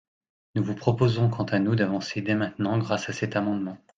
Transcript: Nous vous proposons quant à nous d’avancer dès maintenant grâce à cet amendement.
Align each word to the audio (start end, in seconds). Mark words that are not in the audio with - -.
Nous 0.55 0.63
vous 0.63 0.73
proposons 0.73 1.29
quant 1.29 1.43
à 1.43 1.59
nous 1.59 1.75
d’avancer 1.75 2.23
dès 2.23 2.33
maintenant 2.33 2.79
grâce 2.79 3.07
à 3.09 3.13
cet 3.13 3.35
amendement. 3.35 3.77